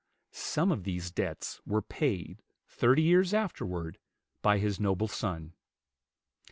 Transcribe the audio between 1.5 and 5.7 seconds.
were paid, thirty years afterward, by his noble son.